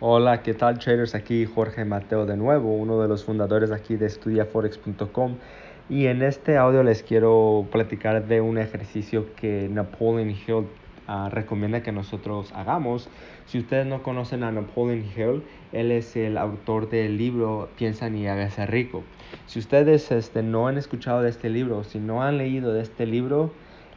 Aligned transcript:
Hola, 0.00 0.44
¿qué 0.44 0.54
tal 0.54 0.78
traders? 0.78 1.16
Aquí 1.16 1.44
Jorge 1.44 1.84
Mateo 1.84 2.24
de 2.24 2.36
nuevo, 2.36 2.72
uno 2.72 3.02
de 3.02 3.08
los 3.08 3.24
fundadores 3.24 3.72
aquí 3.72 3.96
de 3.96 4.06
estudiaforex.com 4.06 5.34
y 5.90 6.06
en 6.06 6.22
este 6.22 6.56
audio 6.56 6.84
les 6.84 7.02
quiero 7.02 7.66
platicar 7.72 8.28
de 8.28 8.40
un 8.40 8.58
ejercicio 8.58 9.34
que 9.34 9.68
Napoleon 9.68 10.30
Hill 10.30 10.68
uh, 11.08 11.30
recomienda 11.30 11.82
que 11.82 11.90
nosotros 11.90 12.52
hagamos. 12.54 13.08
Si 13.46 13.58
ustedes 13.58 13.86
no 13.86 14.04
conocen 14.04 14.44
a 14.44 14.52
Napoleon 14.52 15.04
Hill, 15.16 15.42
él 15.72 15.90
es 15.90 16.14
el 16.14 16.38
autor 16.38 16.88
del 16.88 17.18
libro 17.18 17.68
Piensan 17.76 18.16
y 18.16 18.28
hágase 18.28 18.66
rico. 18.66 19.02
Si 19.46 19.58
ustedes 19.58 20.12
este, 20.12 20.44
no 20.44 20.68
han 20.68 20.78
escuchado 20.78 21.22
de 21.22 21.30
este 21.30 21.50
libro, 21.50 21.82
si 21.82 21.98
no 21.98 22.22
han 22.22 22.38
leído 22.38 22.72
de 22.72 22.82
este 22.82 23.04
libro, 23.04 23.50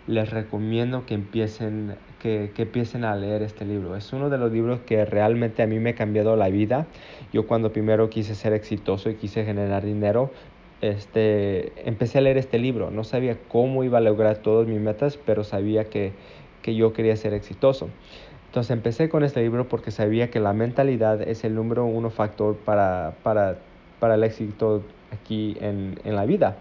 les 0.07 0.29
recomiendo 0.29 1.05
que 1.05 1.13
empiecen, 1.13 1.95
que, 2.20 2.51
que, 2.55 2.63
empiecen 2.63 3.04
a 3.04 3.15
leer 3.15 3.41
este 3.43 3.65
libro. 3.65 3.95
Es 3.95 4.11
uno 4.13 4.29
de 4.29 4.38
los 4.38 4.51
libros 4.51 4.79
que 4.81 5.05
realmente 5.05 5.61
a 5.63 5.68
mí 5.68 5.79
me 5.79 5.91
ha 5.91 5.95
cambiado 5.95 6.36
la 6.36 6.50
vida. 6.50 6.87
Yo 7.32 7.47
cuando 7.47 7.71
primero 7.71 8.10
quise 8.10 8.36
ser 8.36 8.54
exitoso 8.54 9.10
y 9.10 9.15
quise 9.15 9.46
generar 9.46 9.83
dinero, 9.83 10.32
este, 10.82 11.74
empecé 11.87 12.18
a 12.18 12.21
leer 12.21 12.37
este 12.37 12.57
libro. 12.57 12.91
No 12.91 13.04
sabía 13.04 13.37
cómo 13.47 13.83
iba 13.83 14.00
a 14.00 14.01
lograr 14.01 14.37
todas 14.37 14.68
mis 14.68 14.79
metas, 14.79 15.18
pero 15.18 15.43
sabía 15.43 15.86
que, 15.86 16.13
que 16.61 16.75
yo 16.75 16.93
quería 16.93 17.15
ser 17.15 17.33
exitoso. 17.33 17.89
Entonces 18.47 18.71
empecé 18.71 19.07
con 19.07 19.24
este 19.24 19.41
libro 19.41 19.69
porque 19.69 19.91
sabía 19.91 20.29
que 20.29 20.39
la 20.39 20.52
mentalidad 20.52 21.21
es 21.21 21.46
el 21.46 21.55
número 21.55 21.86
uno 21.86 22.10
factor 22.10 22.57
para, 22.57 23.13
para, 23.24 23.60
para 23.99 24.15
el 24.15 24.24
éxito 24.24 24.83
aquí 25.13 25.55
en, 25.61 25.99
en 26.04 26.15
la 26.15 26.25
vida. 26.25 26.57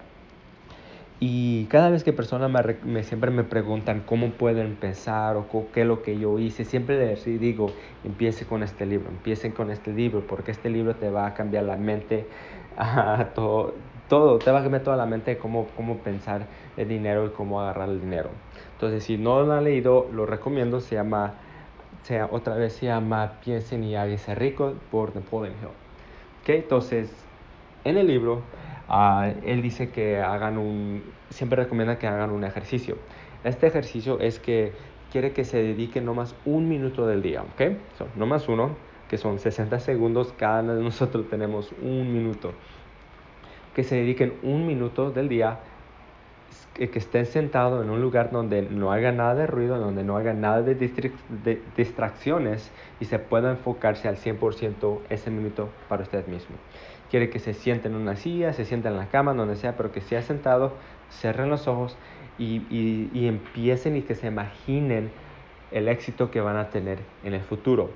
Y 1.23 1.67
cada 1.67 1.91
vez 1.91 2.03
que 2.03 2.15
personas 2.15 2.51
me, 2.51 2.77
me, 2.91 3.03
siempre 3.03 3.31
me 3.31 3.45
preguntan 3.45 4.03
cómo 4.07 4.31
puedo 4.31 4.63
empezar 4.63 5.37
o 5.37 5.47
qué 5.71 5.83
es 5.83 5.87
lo 5.87 6.03
que 6.03 6.19
yo 6.19 6.39
hice, 6.39 6.65
siempre 6.65 6.97
les 6.97 7.23
digo, 7.27 7.71
empiece 8.05 8.47
con 8.47 8.63
este 8.63 8.87
libro, 8.87 9.11
empiecen 9.11 9.53
con 9.53 9.71
este 9.71 9.93
libro, 9.93 10.27
porque 10.27 10.51
este 10.51 10.71
libro 10.71 10.97
te 10.97 11.11
va 11.11 11.27
a 11.27 11.35
cambiar 11.35 11.65
la 11.65 11.77
mente, 11.77 12.27
a 12.79 13.27
todo, 13.35 13.75
todo, 14.09 14.39
te 14.39 14.51
va 14.51 14.61
a 14.61 14.63
cambiar 14.63 14.83
toda 14.83 14.97
la 14.97 15.05
mente 15.05 15.37
cómo, 15.37 15.67
cómo 15.77 15.99
pensar 15.99 16.47
el 16.79 16.89
dinero 16.89 17.27
y 17.27 17.31
cómo 17.31 17.61
agarrar 17.61 17.91
el 17.91 18.01
dinero. 18.01 18.31
Entonces, 18.73 19.05
si 19.05 19.19
no 19.19 19.43
lo 19.43 19.53
han 19.53 19.65
leído, 19.65 20.09
lo 20.15 20.25
recomiendo, 20.25 20.81
se 20.81 20.95
llama, 20.95 21.35
otra 22.31 22.55
vez 22.55 22.73
se 22.73 22.87
llama 22.87 23.33
Piensen 23.45 23.85
y 23.85 23.95
hágase 23.95 24.35
rico 24.35 24.73
por 24.91 25.15
Napoleon 25.15 25.55
Hill. 25.61 25.69
¿Okay? 26.41 26.57
Entonces, 26.61 27.13
en 27.85 27.99
el 27.99 28.07
libro 28.07 28.43
Uh, 28.91 29.39
él 29.45 29.63
dice 29.63 29.91
que 29.91 30.19
hagan 30.21 30.59
un, 30.59 31.05
siempre 31.29 31.63
recomienda 31.63 31.97
que 31.99 32.09
hagan 32.09 32.31
un 32.31 32.43
ejercicio. 32.43 32.97
Este 33.45 33.69
ejercicio 33.69 34.19
es 34.19 34.41
que 34.41 34.73
quiere 35.13 35.33
que 35.33 35.45
se 35.45 35.63
dedique 35.63 36.01
no 36.01 36.13
más 36.13 36.35
un 36.45 36.69
minuto 36.69 37.07
del 37.07 37.23
día, 37.23 37.43
¿ok? 37.43 37.77
So, 37.97 38.09
no 38.17 38.27
más 38.27 38.49
uno, 38.49 38.71
que 39.09 39.17
son 39.17 39.39
60 39.39 39.79
segundos, 39.79 40.35
cada 40.37 40.63
uno 40.63 40.75
de 40.75 40.83
nosotros 40.83 41.29
tenemos 41.31 41.73
un 41.81 42.13
minuto. 42.13 42.53
Que 43.77 43.85
se 43.85 43.95
dediquen 43.95 44.35
un 44.43 44.67
minuto 44.67 45.13
del 45.13 45.29
día, 45.29 45.61
que, 46.75 46.91
que 46.91 46.99
estén 46.99 47.27
sentados 47.27 47.85
en 47.85 47.91
un 47.91 48.01
lugar 48.01 48.33
donde 48.33 48.63
no 48.63 48.91
haga 48.91 49.13
nada 49.13 49.37
de 49.37 49.47
ruido, 49.47 49.79
donde 49.79 50.03
no 50.03 50.17
haga 50.17 50.33
nada 50.33 50.63
de, 50.63 50.75
de 50.75 51.63
distracciones 51.77 52.73
y 52.99 53.05
se 53.05 53.21
pueda 53.21 53.53
enfocarse 53.53 54.09
al 54.09 54.17
100% 54.17 54.99
ese 55.11 55.31
minuto 55.31 55.69
para 55.89 56.03
usted 56.03 56.27
mismo 56.27 56.57
quiere 57.11 57.29
que 57.29 57.41
se 57.41 57.55
siente 57.55 57.89
en 57.89 57.97
una 57.97 58.17
silla, 58.17 58.53
se 58.53 58.65
siente 58.65 58.89
en 58.89 58.97
la 58.97 59.07
cama, 59.07 59.35
donde 59.35 59.57
sea, 59.57 59.77
pero 59.77 59.93
que 59.93 60.01
sea 60.01 60.23
sentado, 60.23 60.73
cierren 61.11 61.51
los 61.51 61.67
ojos 61.67 61.97
y, 62.39 62.63
y, 62.71 63.11
y, 63.13 63.27
empiecen 63.27 63.97
y 63.97 64.03
que 64.03 64.15
se 64.15 64.29
imaginen 64.29 65.11
el 65.73 65.89
éxito 65.89 66.31
que 66.31 66.41
van 66.41 66.57
a 66.57 66.71
tener 66.71 66.99
en 67.25 67.35
el 67.35 67.43
futuro. 67.43 67.91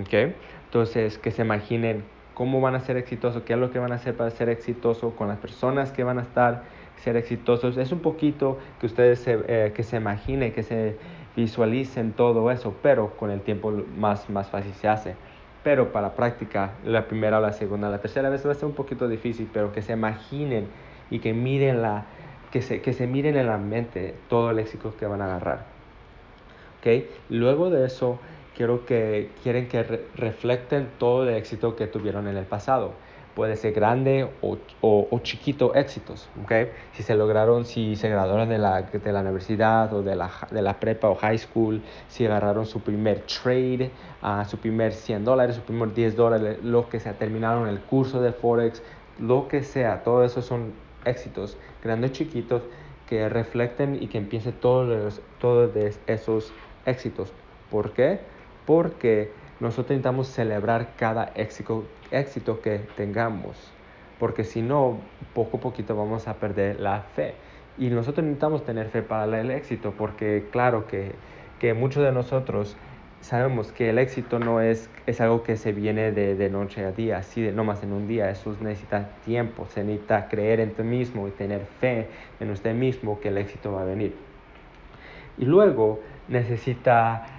¿Okay? 0.00 0.34
Entonces, 0.66 1.18
que 1.18 1.30
se 1.30 1.42
imaginen 1.42 2.04
cómo 2.34 2.60
van 2.60 2.74
a 2.74 2.80
ser 2.80 2.98
exitosos, 2.98 3.42
qué 3.42 3.54
es 3.54 3.58
lo 3.58 3.70
que 3.70 3.78
van 3.78 3.92
a 3.92 3.94
hacer 3.96 4.14
para 4.14 4.30
ser 4.30 4.50
exitosos, 4.50 5.14
con 5.14 5.28
las 5.28 5.38
personas 5.38 5.90
que 5.90 6.04
van 6.04 6.18
a 6.18 6.22
estar, 6.22 6.64
ser 6.96 7.16
exitosos. 7.16 7.78
Es 7.78 7.92
un 7.92 8.00
poquito 8.00 8.58
que 8.78 8.86
ustedes 8.86 9.20
se, 9.20 9.38
eh, 9.48 9.72
que 9.74 9.82
se 9.82 9.96
imaginen, 9.96 10.52
que 10.52 10.62
se 10.62 10.96
visualicen 11.34 12.12
todo 12.12 12.50
eso, 12.50 12.74
pero 12.82 13.16
con 13.16 13.30
el 13.30 13.40
tiempo 13.40 13.72
más, 13.96 14.28
más 14.28 14.50
fácil 14.50 14.72
se 14.74 14.88
hace 14.88 15.14
pero 15.62 15.92
para 15.92 16.14
práctica, 16.14 16.72
la 16.84 17.06
primera 17.06 17.40
la 17.40 17.52
segunda, 17.52 17.88
la 17.88 17.98
tercera 17.98 18.28
vez 18.28 18.46
va 18.46 18.52
a 18.52 18.54
ser 18.54 18.66
un 18.66 18.74
poquito 18.74 19.08
difícil, 19.08 19.48
pero 19.52 19.72
que 19.72 19.82
se 19.82 19.92
imaginen 19.92 20.68
y 21.10 21.18
que 21.18 21.32
miren, 21.32 21.82
la, 21.82 22.06
que 22.50 22.62
se, 22.62 22.80
que 22.80 22.92
se 22.92 23.06
miren 23.06 23.36
en 23.36 23.46
la 23.46 23.58
mente 23.58 24.14
todo 24.28 24.50
el 24.50 24.58
éxito 24.58 24.94
que 24.96 25.06
van 25.06 25.22
a 25.22 25.26
agarrar. 25.26 25.64
¿Okay? 26.78 27.10
Luego 27.30 27.70
de 27.70 27.86
eso, 27.86 28.18
quiero 28.56 28.86
que 28.86 29.30
quieren 29.42 29.68
que 29.68 29.82
re 29.82 30.04
reflecten 30.14 30.88
todo 30.98 31.24
el 31.24 31.34
éxito 31.34 31.76
que 31.76 31.86
tuvieron 31.86 32.28
en 32.28 32.36
el 32.36 32.44
pasado 32.44 32.92
puede 33.36 33.56
ser 33.56 33.74
grande 33.74 34.26
o, 34.40 34.56
o, 34.80 35.18
chiquito 35.20 35.74
éxitos. 35.74 36.26
Si 36.94 37.02
se 37.02 37.14
lograron, 37.14 37.66
si 37.66 37.94
se 37.94 38.08
graduaron 38.08 38.48
de 38.48 38.56
la, 38.56 38.80
de 38.80 39.12
la 39.12 39.20
universidad 39.20 39.92
o 39.92 40.02
de 40.02 40.16
la, 40.16 40.30
de 40.50 40.62
la 40.62 40.80
prepa 40.80 41.10
o 41.10 41.14
high 41.16 41.36
school, 41.36 41.82
si 42.08 42.24
agarraron 42.24 42.64
su 42.64 42.80
primer 42.80 43.20
trade, 43.26 43.90
uh, 44.22 44.42
su 44.48 44.56
primer 44.56 44.94
100 44.94 45.26
dólares, 45.26 45.56
su 45.56 45.62
primer 45.62 45.92
10 45.92 46.16
dólares, 46.16 46.58
lo 46.64 46.88
que 46.88 46.98
sea, 46.98 47.12
terminaron 47.12 47.68
el 47.68 47.78
curso 47.80 48.22
de 48.22 48.32
Forex, 48.32 48.82
lo 49.18 49.48
que 49.48 49.62
sea, 49.62 50.02
todo 50.02 50.24
eso 50.24 50.40
son 50.40 50.72
éxitos, 51.04 51.58
grandes 51.84 52.12
chiquitos, 52.12 52.62
que 53.06 53.28
reflecten 53.28 54.02
y 54.02 54.06
que 54.06 54.16
empiecen 54.16 54.54
todos, 54.54 55.20
todos 55.38 55.70
esos 56.06 56.52
éxitos. 56.86 57.34
¿Por 57.70 57.92
qué? 57.92 58.18
Porque 58.64 59.30
nosotros 59.58 59.96
intentamos 59.96 60.28
celebrar 60.28 60.94
cada 60.96 61.32
éxito, 61.34 61.84
éxito 62.10 62.60
que 62.60 62.80
tengamos, 62.96 63.56
porque 64.18 64.44
si 64.44 64.60
no, 64.60 64.98
poco 65.34 65.56
a 65.56 65.60
poquito 65.60 65.96
vamos 65.96 66.28
a 66.28 66.34
perder 66.34 66.80
la 66.80 67.00
fe. 67.00 67.34
Y 67.78 67.88
nosotros 67.88 68.24
necesitamos 68.24 68.64
tener 68.64 68.88
fe 68.88 69.02
para 69.02 69.40
el 69.40 69.50
éxito, 69.50 69.94
porque 69.96 70.46
claro 70.50 70.86
que, 70.86 71.12
que 71.58 71.74
muchos 71.74 72.02
de 72.02 72.12
nosotros 72.12 72.76
sabemos 73.20 73.72
que 73.72 73.90
el 73.90 73.98
éxito 73.98 74.38
no 74.38 74.60
es, 74.60 74.90
es 75.06 75.20
algo 75.20 75.42
que 75.42 75.56
se 75.56 75.72
viene 75.72 76.12
de, 76.12 76.36
de 76.36 76.50
noche 76.50 76.84
a 76.84 76.92
día, 76.92 77.18
así 77.18 77.40
de 77.42 77.52
nomás 77.52 77.82
en 77.82 77.92
un 77.92 78.06
día, 78.06 78.30
eso 78.30 78.54
necesita 78.60 79.08
tiempo, 79.24 79.66
se 79.70 79.84
necesita 79.84 80.28
creer 80.28 80.60
en 80.60 80.74
ti 80.74 80.82
mismo 80.82 81.28
y 81.28 81.30
tener 81.30 81.62
fe 81.80 82.08
en 82.40 82.50
usted 82.50 82.74
mismo 82.74 83.20
que 83.20 83.28
el 83.28 83.38
éxito 83.38 83.72
va 83.72 83.82
a 83.82 83.84
venir. 83.84 84.14
Y 85.38 85.44
luego 85.44 86.00
necesita 86.28 87.35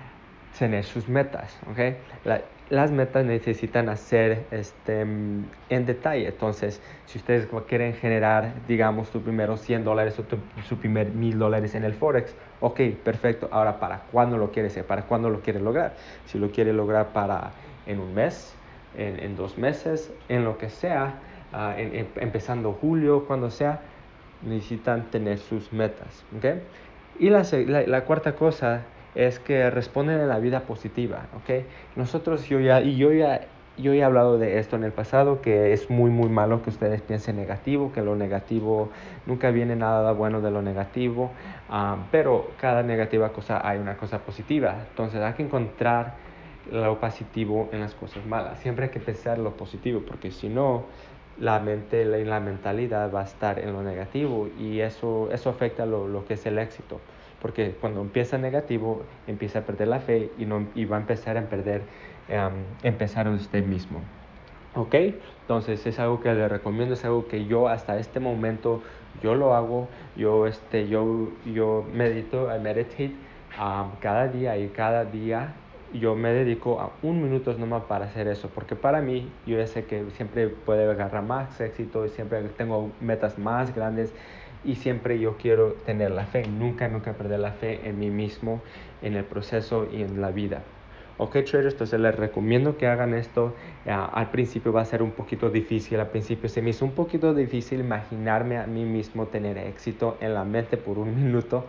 tener 0.57 0.83
sus 0.83 1.07
metas, 1.07 1.57
¿ok? 1.69 1.95
La, 2.25 2.41
las 2.69 2.91
metas 2.91 3.25
necesitan 3.25 3.87
hacer 3.89 4.45
este, 4.51 5.01
en 5.01 5.85
detalle. 5.85 6.27
Entonces, 6.27 6.81
si 7.05 7.17
ustedes 7.17 7.47
quieren 7.67 7.93
generar, 7.93 8.53
digamos, 8.67 9.07
su 9.09 9.21
primero 9.21 9.57
100 9.57 9.83
dólares 9.83 10.19
o 10.19 10.23
tu, 10.23 10.37
su 10.67 10.77
primer 10.77 11.11
1000 11.11 11.39
dólares 11.39 11.75
en 11.75 11.85
el 11.85 11.93
Forex, 11.93 12.35
ok, 12.59 12.81
perfecto. 13.03 13.47
Ahora, 13.51 13.79
¿para 13.79 14.01
cuándo 14.11 14.37
lo 14.37 14.51
quiere 14.51 14.67
hacer? 14.67 14.85
¿Para 14.85 15.03
cuándo 15.03 15.29
lo 15.29 15.39
quiere 15.41 15.59
lograr? 15.59 15.93
Si 16.25 16.37
lo 16.37 16.51
quiere 16.51 16.73
lograr 16.73 17.13
para 17.13 17.51
en 17.85 17.99
un 17.99 18.13
mes, 18.13 18.53
en, 18.97 19.19
en 19.19 19.35
dos 19.37 19.57
meses, 19.57 20.11
en 20.27 20.43
lo 20.43 20.57
que 20.57 20.69
sea, 20.69 21.19
uh, 21.53 21.79
en, 21.79 21.95
en, 21.95 22.07
empezando 22.17 22.73
julio, 22.73 23.25
cuando 23.25 23.49
sea, 23.49 23.79
necesitan 24.41 25.03
tener 25.09 25.37
sus 25.37 25.71
metas, 25.71 26.25
¿ok? 26.35 26.57
Y 27.19 27.29
la, 27.29 27.43
la, 27.65 27.81
la 27.87 28.03
cuarta 28.03 28.35
cosa 28.35 28.83
es 29.15 29.39
que 29.39 29.69
responden 29.69 30.19
en 30.19 30.27
la 30.27 30.39
vida 30.39 30.61
positiva, 30.61 31.27
¿ok? 31.35 31.65
Nosotros, 31.95 32.47
yo 32.47 32.59
ya, 32.59 32.81
y 32.81 32.97
yo 32.97 33.11
ya, 33.11 33.41
yo 33.77 33.93
he 33.93 34.03
hablado 34.03 34.37
de 34.37 34.59
esto 34.59 34.75
en 34.75 34.83
el 34.83 34.91
pasado, 34.91 35.41
que 35.41 35.73
es 35.73 35.89
muy, 35.89 36.09
muy 36.09 36.29
malo 36.29 36.63
que 36.63 36.69
ustedes 36.69 37.01
piensen 37.01 37.35
negativo, 37.35 37.91
que 37.93 38.01
lo 38.01 38.15
negativo, 38.15 38.89
nunca 39.25 39.51
viene 39.51 39.75
nada 39.75 40.11
bueno 40.13 40.41
de 40.41 40.51
lo 40.51 40.61
negativo, 40.61 41.31
um, 41.69 42.03
pero 42.11 42.51
cada 42.59 42.83
negativa 42.83 43.29
cosa 43.29 43.67
hay 43.67 43.79
una 43.79 43.97
cosa 43.97 44.19
positiva, 44.19 44.75
entonces 44.89 45.21
hay 45.21 45.33
que 45.33 45.43
encontrar 45.43 46.15
lo 46.71 46.99
positivo 46.99 47.69
en 47.71 47.79
las 47.79 47.93
cosas 47.93 48.25
malas, 48.25 48.59
siempre 48.59 48.85
hay 48.85 48.91
que 48.91 48.99
pensar 48.99 49.37
lo 49.37 49.51
positivo, 49.51 50.01
porque 50.05 50.31
si 50.31 50.49
no, 50.49 50.85
la 51.39 51.59
mente 51.59 52.03
la 52.03 52.39
mentalidad 52.39 53.13
va 53.13 53.21
a 53.21 53.25
estar 53.25 53.59
en 53.59 53.71
lo 53.71 53.83
negativo 53.83 54.49
y 54.59 54.79
eso, 54.79 55.29
eso 55.31 55.51
afecta 55.51 55.85
lo, 55.85 56.07
lo 56.07 56.25
que 56.25 56.33
es 56.33 56.45
el 56.47 56.57
éxito 56.57 56.99
porque 57.41 57.75
cuando 57.79 58.01
empieza 58.01 58.37
negativo 58.37 59.03
empieza 59.27 59.59
a 59.59 59.61
perder 59.63 59.89
la 59.89 59.99
fe 59.99 60.31
y, 60.37 60.45
no, 60.45 60.67
y 60.75 60.85
va 60.85 60.97
a 60.97 60.99
empezar 61.01 61.37
a 61.37 61.43
perder, 61.43 61.81
um, 62.29 62.63
empezar 62.83 63.27
usted 63.27 63.65
mismo. 63.65 64.01
¿Ok? 64.75 64.95
Entonces 65.41 65.85
es 65.85 65.99
algo 65.99 66.19
que 66.19 66.33
le 66.33 66.47
recomiendo, 66.47 66.93
es 66.93 67.05
algo 67.05 67.27
que 67.27 67.45
yo 67.45 67.67
hasta 67.67 67.97
este 67.97 68.19
momento 68.19 68.81
yo 69.23 69.33
lo 69.33 69.55
hago, 69.55 69.87
yo, 70.15 70.45
este, 70.45 70.87
yo, 70.87 71.29
yo 71.45 71.85
medito, 71.93 72.53
I 72.55 72.59
meditate 72.59 73.15
um, 73.59 73.91
cada 73.99 74.27
día 74.27 74.57
y 74.57 74.67
cada 74.69 75.05
día 75.05 75.53
yo 75.93 76.15
me 76.15 76.33
dedico 76.33 76.79
a 76.79 76.91
un 77.01 77.21
minuto 77.21 77.53
nomás 77.53 77.83
para 77.83 78.05
hacer 78.05 78.27
eso, 78.27 78.49
porque 78.49 78.75
para 78.75 79.01
mí 79.01 79.31
yo 79.45 79.57
ya 79.57 79.67
sé 79.67 79.85
que 79.85 80.09
siempre 80.11 80.47
puede 80.49 80.89
agarrar 80.89 81.23
más 81.23 81.59
éxito 81.61 82.05
y 82.05 82.09
siempre 82.09 82.41
tengo 82.49 82.91
metas 82.99 83.37
más 83.37 83.73
grandes 83.73 84.13
y 84.63 84.75
siempre 84.75 85.19
yo 85.19 85.37
quiero 85.37 85.73
tener 85.85 86.11
la 86.11 86.25
fe, 86.25 86.43
nunca, 86.47 86.87
nunca 86.87 87.13
perder 87.13 87.39
la 87.39 87.51
fe 87.51 87.87
en 87.87 87.99
mí 87.99 88.09
mismo, 88.09 88.61
en 89.01 89.15
el 89.15 89.23
proceso 89.23 89.87
y 89.91 90.01
en 90.01 90.21
la 90.21 90.31
vida. 90.31 90.61
Ok 91.19 91.37
traders, 91.45 91.73
entonces 91.73 91.99
les 91.99 92.15
recomiendo 92.15 92.77
que 92.77 92.85
hagan 92.85 93.15
esto. 93.15 93.55
al 93.87 94.29
principio 94.29 94.71
va 94.71 94.81
a 94.81 94.85
ser 94.85 95.01
un 95.01 95.11
poquito 95.11 95.49
difícil, 95.49 95.99
al 95.99 96.09
principio 96.09 96.47
se 96.47 96.61
me 96.61 96.69
hizo 96.69 96.85
un 96.85 96.91
poquito 96.91 97.33
difícil 97.33 97.79
imaginarme 97.79 98.57
a 98.57 98.67
mí 98.67 98.85
mismo 98.85 99.25
tener 99.25 99.57
éxito 99.57 100.19
en 100.21 100.35
la 100.35 100.43
mente 100.43 100.77
por 100.77 100.99
un 100.99 101.15
minuto, 101.23 101.65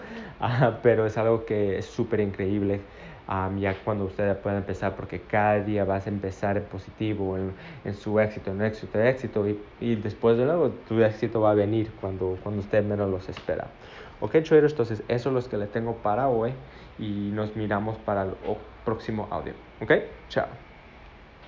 pero 0.83 1.07
es 1.07 1.17
algo 1.17 1.47
que 1.47 1.79
es 1.79 1.87
súper 1.87 2.21
increíble. 2.21 2.81
Ya 3.59 3.75
cuando 3.85 4.05
ustedes 4.05 4.37
pueden 4.39 4.59
empezar, 4.59 4.97
porque 4.97 5.21
cada 5.21 5.61
día 5.61 5.85
vas 5.85 6.07
a 6.07 6.11
empezar 6.11 6.57
en 6.57 6.65
positivo, 6.65 7.37
en, 7.37 7.95
su 7.95 8.19
éxito, 8.19 8.51
en 8.51 8.63
éxito, 8.63 8.99
en 8.99 9.07
éxito, 9.07 9.47
y, 9.81 9.97
después 9.97 10.39
de 10.39 10.45
luego 10.45 10.71
tu 10.89 11.01
éxito 11.03 11.41
va 11.41 11.51
a 11.51 11.55
venir 11.55 11.91
cuando, 12.01 12.39
cuando 12.43 12.61
usted 12.61 12.83
menos 12.85 13.11
los 13.11 13.29
espera. 13.29 13.67
Ok, 14.21 14.33
traders, 14.43 14.73
entonces 14.73 15.03
eso 15.09 15.29
es 15.29 15.45
lo 15.45 15.51
que 15.51 15.57
le 15.57 15.67
tengo 15.67 15.95
para 15.97 16.29
hoy 16.29 16.53
y 16.99 17.31
nos 17.33 17.55
miramos 17.55 17.99
para 17.99 18.23
el 18.23 18.33
próximo 18.85 19.29
audio. 19.31 19.53
Ok, 19.81 19.93
chao. 20.29 20.68